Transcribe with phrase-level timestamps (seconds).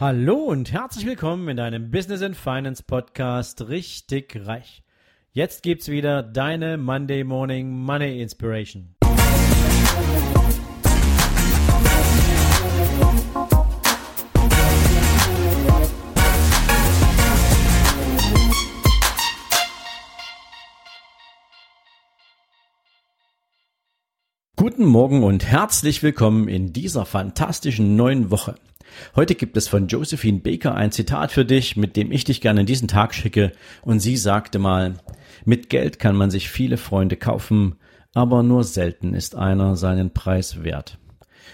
[0.00, 4.82] Hallo und herzlich willkommen in deinem Business and Finance Podcast Richtig Reich.
[5.32, 8.96] Jetzt gibt's wieder deine Monday Morning Money Inspiration.
[24.56, 28.54] Guten Morgen und herzlich willkommen in dieser fantastischen neuen Woche.
[29.16, 32.60] Heute gibt es von Josephine Baker ein Zitat für dich, mit dem ich dich gerne
[32.60, 34.94] in diesen Tag schicke, und sie sagte mal,
[35.44, 37.76] mit Geld kann man sich viele Freunde kaufen,
[38.14, 40.98] aber nur selten ist einer seinen Preis wert.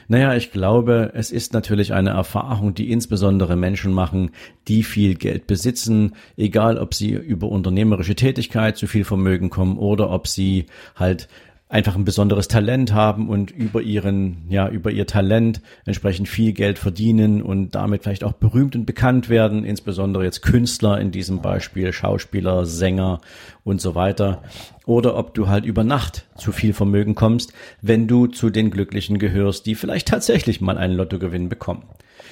[0.09, 4.31] Naja, ich glaube, es ist natürlich eine Erfahrung, die insbesondere Menschen machen,
[4.69, 10.11] die viel Geld besitzen, egal ob sie über unternehmerische Tätigkeit zu viel Vermögen kommen oder
[10.11, 11.29] ob sie halt
[11.69, 16.79] einfach ein besonderes Talent haben und über ihren, ja, über ihr Talent entsprechend viel Geld
[16.79, 21.93] verdienen und damit vielleicht auch berühmt und bekannt werden, insbesondere jetzt Künstler in diesem Beispiel,
[21.93, 23.21] Schauspieler, Sänger
[23.65, 24.43] und so weiter.
[24.85, 29.19] Oder ob du halt über Nacht zu viel Vermögen kommst, wenn du zu den Glücklichen
[29.19, 31.83] gehörst, die vielleicht tatsächlich mal einen Lottogewinn bekommen.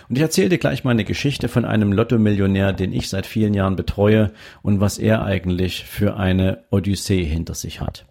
[0.08, 3.54] Und ich erzähle dir gleich mal eine Geschichte von einem Lottomillionär, den ich seit vielen
[3.54, 4.30] Jahren betreue
[4.62, 8.04] und was er eigentlich für eine Odyssee hinter sich hat.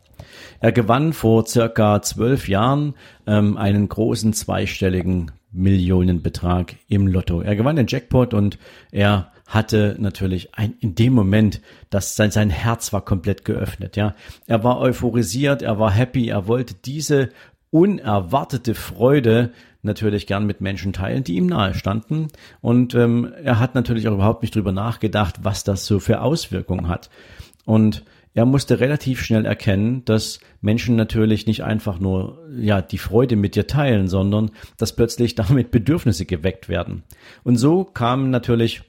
[0.60, 2.96] Er gewann vor circa zwölf Jahren
[3.28, 7.42] ähm, einen großen zweistelligen Millionenbetrag im Lotto.
[7.42, 8.58] Er gewann den Jackpot und
[8.92, 14.16] er hatte natürlich ein, in dem Moment, dass sein, sein Herz war komplett geöffnet, ja.
[14.48, 17.30] Er war euphorisiert, er war happy, er wollte diese
[17.70, 19.52] unerwartete Freude
[19.84, 22.30] natürlich gern mit Menschen teilen, die ihm nahe standen.
[22.62, 26.88] Und ähm, er hat natürlich auch überhaupt nicht drüber nachgedacht, was das so für Auswirkungen
[26.88, 27.10] hat.
[27.66, 28.04] Und
[28.34, 33.56] er musste relativ schnell erkennen, dass Menschen natürlich nicht einfach nur ja die Freude mit
[33.56, 37.04] dir teilen, sondern dass plötzlich damit Bedürfnisse geweckt werden.
[37.44, 38.82] Und so kamen natürlich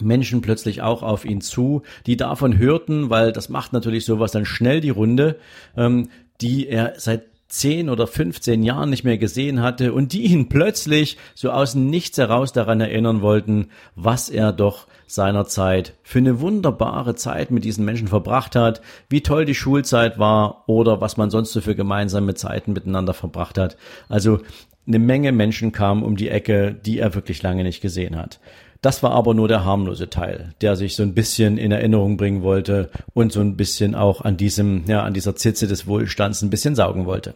[0.00, 4.46] Menschen plötzlich auch auf ihn zu, die davon hörten, weil das macht natürlich sowas dann
[4.46, 5.38] schnell die Runde,
[5.76, 6.08] ähm,
[6.40, 11.18] die er seit 10 oder 15 Jahren nicht mehr gesehen hatte und die ihn plötzlich
[11.34, 17.50] so aus nichts heraus daran erinnern wollten, was er doch seinerzeit für eine wunderbare Zeit
[17.50, 18.80] mit diesen Menschen verbracht hat,
[19.10, 23.58] wie toll die Schulzeit war oder was man sonst so für gemeinsame Zeiten miteinander verbracht
[23.58, 23.76] hat.
[24.08, 24.40] Also
[24.86, 28.40] eine Menge Menschen kamen um die Ecke, die er wirklich lange nicht gesehen hat.
[28.82, 32.42] Das war aber nur der harmlose Teil, der sich so ein bisschen in Erinnerung bringen
[32.42, 36.50] wollte und so ein bisschen auch an diesem, ja, an dieser Zitze des Wohlstands ein
[36.50, 37.34] bisschen saugen wollte.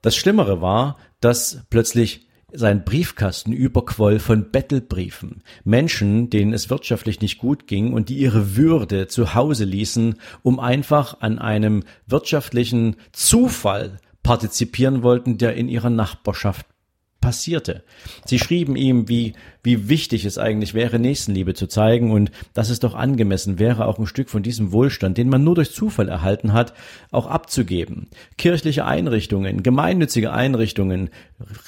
[0.00, 5.42] Das Schlimmere war, dass plötzlich sein Briefkasten überquoll von Bettelbriefen.
[5.64, 10.58] Menschen, denen es wirtschaftlich nicht gut ging und die ihre Würde zu Hause ließen, um
[10.58, 16.66] einfach an einem wirtschaftlichen Zufall partizipieren wollten, der in ihrer Nachbarschaft
[17.26, 17.82] passierte.
[18.24, 19.32] Sie schrieben ihm, wie,
[19.64, 23.98] wie wichtig es eigentlich wäre, Nächstenliebe zu zeigen und dass es doch angemessen wäre, auch
[23.98, 26.72] ein Stück von diesem Wohlstand, den man nur durch Zufall erhalten hat,
[27.10, 28.06] auch abzugeben.
[28.38, 31.10] Kirchliche Einrichtungen, gemeinnützige Einrichtungen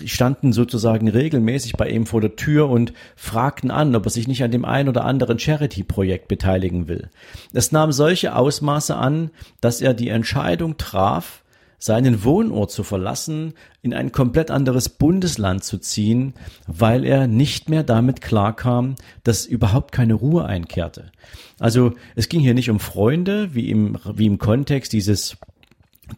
[0.04, 4.44] standen sozusagen regelmäßig bei ihm vor der Tür und fragten an, ob er sich nicht
[4.44, 7.10] an dem ein oder anderen Charity-Projekt beteiligen will.
[7.52, 9.30] Es nahm solche Ausmaße an,
[9.60, 11.42] dass er die Entscheidung traf,
[11.78, 16.34] seinen Wohnort zu verlassen, in ein komplett anderes Bundesland zu ziehen,
[16.66, 21.12] weil er nicht mehr damit klarkam, dass überhaupt keine Ruhe einkehrte.
[21.58, 25.36] Also es ging hier nicht um Freunde, wie im, wie im Kontext dieses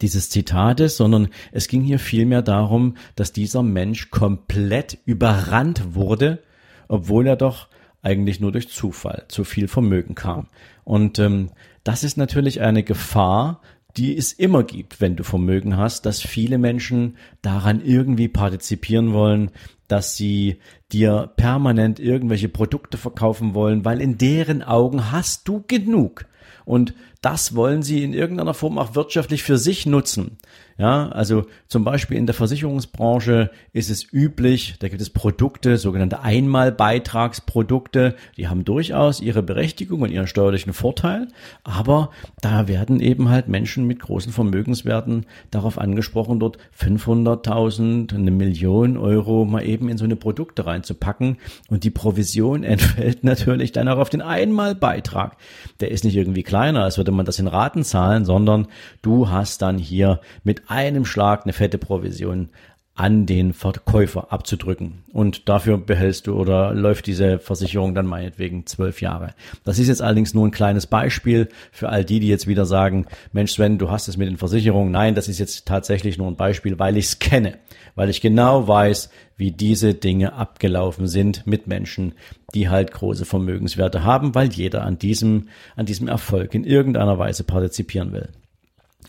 [0.01, 6.41] dieses Zitates, sondern es ging hier vielmehr darum, dass dieser Mensch komplett überrannt wurde,
[6.87, 7.67] obwohl er doch
[8.01, 10.47] eigentlich nur durch Zufall zu viel Vermögen kam.
[10.83, 11.51] Und ähm,
[11.83, 13.61] das ist natürlich eine Gefahr,
[13.97, 19.51] die es immer gibt, wenn du Vermögen hast, dass viele Menschen daran irgendwie partizipieren wollen,
[19.87, 20.59] dass sie
[20.91, 26.25] dir permanent irgendwelche Produkte verkaufen wollen, weil in deren Augen hast du genug.
[26.65, 30.37] Und das wollen sie in irgendeiner Form auch wirtschaftlich für sich nutzen.
[30.81, 36.21] Ja, also zum Beispiel in der Versicherungsbranche ist es üblich, da gibt es Produkte, sogenannte
[36.21, 41.27] Einmalbeitragsprodukte, die haben durchaus ihre Berechtigung und ihren steuerlichen Vorteil,
[41.63, 42.09] aber
[42.41, 49.45] da werden eben halt Menschen mit großen Vermögenswerten darauf angesprochen, dort 500.000, eine Million Euro
[49.45, 51.37] mal eben in so eine Produkte reinzupacken
[51.69, 55.37] und die Provision entfällt natürlich dann auch auf den Einmalbeitrag.
[55.79, 58.67] Der ist nicht irgendwie kleiner, als würde man das in Raten zahlen, sondern
[59.01, 62.49] du hast dann hier mit einem Schlag eine fette Provision
[62.93, 65.03] an den Verkäufer abzudrücken.
[65.13, 69.33] Und dafür behältst du oder läuft diese Versicherung dann meinetwegen zwölf Jahre.
[69.63, 73.07] Das ist jetzt allerdings nur ein kleines Beispiel für all die, die jetzt wieder sagen,
[73.31, 74.91] Mensch Sven, du hast es mit den Versicherungen.
[74.91, 77.59] Nein, das ist jetzt tatsächlich nur ein Beispiel, weil ich es kenne,
[77.95, 82.13] weil ich genau weiß, wie diese Dinge abgelaufen sind mit Menschen,
[82.53, 85.47] die halt große Vermögenswerte haben, weil jeder an diesem,
[85.77, 88.29] an diesem Erfolg in irgendeiner Weise partizipieren will.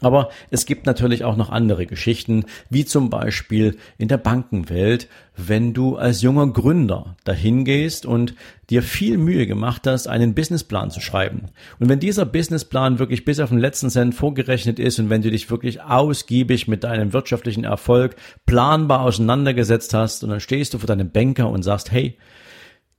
[0.00, 5.74] Aber es gibt natürlich auch noch andere Geschichten, wie zum Beispiel in der Bankenwelt, wenn
[5.74, 8.34] du als junger Gründer dahin gehst und
[8.68, 11.50] dir viel Mühe gemacht hast, einen Businessplan zu schreiben.
[11.78, 15.30] Und wenn dieser Businessplan wirklich bis auf den letzten Cent vorgerechnet ist und wenn du
[15.30, 20.86] dich wirklich ausgiebig mit deinem wirtschaftlichen Erfolg planbar auseinandergesetzt hast und dann stehst du vor
[20.86, 22.18] deinem Banker und sagst, hey,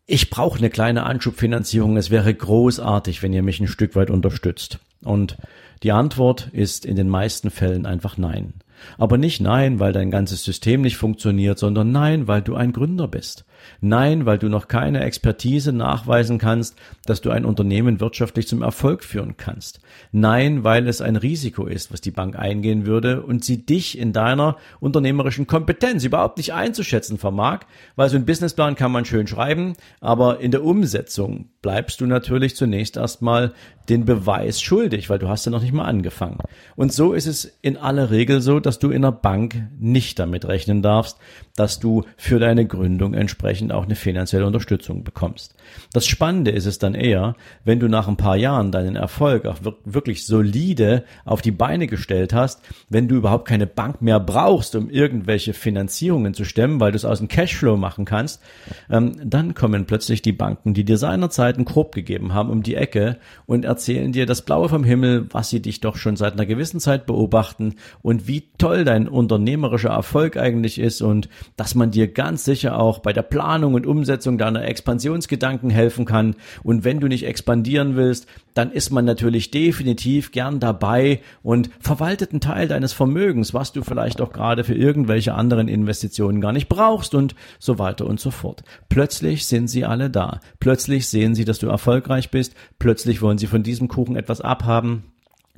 [0.05, 1.97] ich brauche eine kleine Anschubfinanzierung.
[1.97, 4.79] Es wäre großartig, wenn ihr mich ein Stück weit unterstützt.
[5.03, 5.37] Und
[5.83, 8.53] die Antwort ist in den meisten Fällen einfach nein.
[8.97, 13.07] Aber nicht nein, weil dein ganzes System nicht funktioniert, sondern nein, weil du ein Gründer
[13.07, 13.45] bist.
[13.81, 19.03] Nein, weil du noch keine Expertise nachweisen kannst, dass du ein Unternehmen wirtschaftlich zum Erfolg
[19.03, 19.79] führen kannst.
[20.11, 24.13] Nein, weil es ein Risiko ist, was die Bank eingehen würde und sie dich in
[24.13, 27.61] deiner unternehmerischen Kompetenz überhaupt nicht einzuschätzen vermag,
[27.95, 32.55] weil so ein Businessplan kann man schön schreiben, aber in der Umsetzung bleibst du natürlich
[32.55, 33.53] zunächst erstmal
[33.89, 36.37] den Beweis schuldig, weil du hast ja noch nicht mal angefangen.
[36.75, 40.45] Und so ist es in aller Regel so, dass du in der Bank nicht damit
[40.45, 41.17] rechnen darfst,
[41.55, 45.55] dass du für deine Gründung entsprechend auch eine finanzielle Unterstützung bekommst.
[45.91, 49.59] Das Spannende ist es dann eher, wenn du nach ein paar Jahren deinen Erfolg auch
[49.85, 54.89] wirklich solide auf die Beine gestellt hast, wenn du überhaupt keine Bank mehr brauchst, um
[54.89, 58.41] irgendwelche Finanzierungen zu stemmen, weil du es aus dem Cashflow machen kannst,
[58.89, 62.75] ähm, dann kommen plötzlich die Banken, die dir seinerzeit einen Korb gegeben haben, um die
[62.75, 66.45] Ecke und erzählen dir das Blaue vom Himmel, was sie dich doch schon seit einer
[66.45, 71.27] gewissen Zeit beobachten und wie toll dein unternehmerischer Erfolg eigentlich ist und
[71.57, 76.37] dass man dir ganz sicher auch bei der Planung und Umsetzung deiner Expansionsgedanken helfen kann.
[76.63, 82.31] Und wenn du nicht expandieren willst, dann ist man natürlich definitiv gern dabei und verwaltet
[82.31, 86.69] einen Teil deines Vermögens, was du vielleicht auch gerade für irgendwelche anderen Investitionen gar nicht
[86.69, 88.63] brauchst und so weiter und so fort.
[88.87, 90.39] Plötzlich sind sie alle da.
[90.61, 92.55] Plötzlich sehen sie, dass du erfolgreich bist.
[92.79, 95.12] Plötzlich wollen sie von diesem Kuchen etwas abhaben.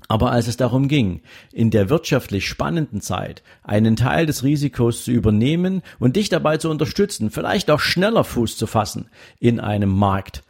[0.08, 1.22] Aber als es darum ging,
[1.52, 6.70] in der wirtschaftlich spannenden Zeit einen Teil des Risikos zu übernehmen und dich dabei zu
[6.70, 9.10] unterstützen, vielleicht auch schneller Fuß zu fassen
[9.40, 10.44] in einem Markt,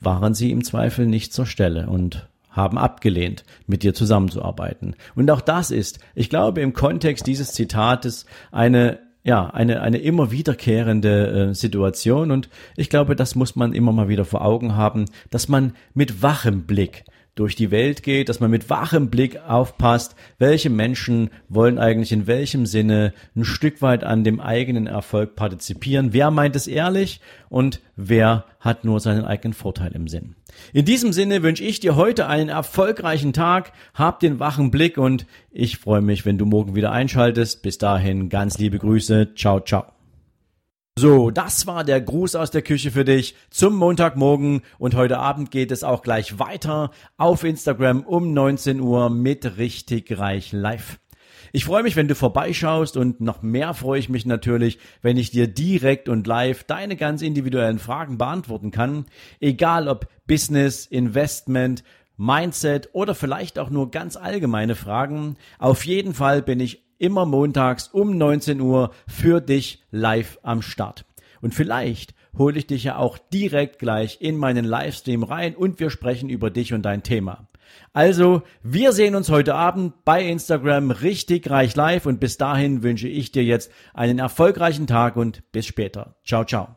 [0.00, 4.94] waren sie im Zweifel nicht zur Stelle und haben abgelehnt, mit dir zusammenzuarbeiten.
[5.14, 10.30] Und auch das ist, ich glaube, im Kontext dieses Zitates eine ja, eine, eine immer
[10.30, 15.06] wiederkehrende äh, Situation und ich glaube, das muss man immer mal wieder vor Augen haben,
[15.30, 17.04] dass man mit wachem Blick
[17.34, 22.26] durch die Welt geht, dass man mit wachem Blick aufpasst, welche Menschen wollen eigentlich in
[22.26, 27.80] welchem Sinne ein Stück weit an dem eigenen Erfolg partizipieren, wer meint es ehrlich und
[27.96, 30.36] wer hat nur seinen eigenen Vorteil im Sinn.
[30.72, 35.26] In diesem Sinne wünsche ich dir heute einen erfolgreichen Tag, hab den wachen Blick und
[35.50, 37.62] ich freue mich, wenn du morgen wieder einschaltest.
[37.62, 39.94] Bis dahin ganz liebe Grüße, ciao, ciao.
[40.96, 45.50] So, das war der Gruß aus der Küche für dich zum Montagmorgen und heute Abend
[45.50, 51.00] geht es auch gleich weiter auf Instagram um 19 Uhr mit richtig reich live.
[51.52, 55.32] Ich freue mich, wenn du vorbeischaust und noch mehr freue ich mich natürlich, wenn ich
[55.32, 59.06] dir direkt und live deine ganz individuellen Fragen beantworten kann,
[59.40, 61.82] egal ob Business, Investment,
[62.16, 65.36] Mindset oder vielleicht auch nur ganz allgemeine Fragen.
[65.58, 71.04] Auf jeden Fall bin ich immer montags um 19 Uhr für dich live am Start.
[71.42, 75.90] Und vielleicht hole ich dich ja auch direkt gleich in meinen Livestream rein und wir
[75.90, 77.46] sprechen über dich und dein Thema.
[77.92, 83.08] Also, wir sehen uns heute Abend bei Instagram richtig reich live und bis dahin wünsche
[83.08, 86.16] ich dir jetzt einen erfolgreichen Tag und bis später.
[86.24, 86.76] Ciao, ciao.